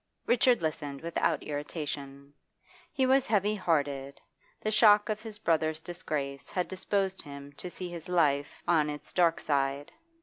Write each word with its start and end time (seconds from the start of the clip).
Richard 0.25 0.63
listened 0.63 1.01
without 1.01 1.43
irritation; 1.43 2.33
he 2.91 3.05
was 3.05 3.27
heavy 3.27 3.53
hearted, 3.53 4.19
the 4.59 4.71
shock 4.71 5.09
of 5.09 5.21
his 5.21 5.37
brother's 5.37 5.79
disgrace 5.79 6.49
had 6.49 6.67
disposed 6.67 7.21
him 7.21 7.53
to 7.57 7.69
see 7.69 7.87
his 7.91 8.09
life 8.09 8.63
on 8.67 8.89
its 8.89 9.13
dark 9.13 9.39
side. 9.39 9.91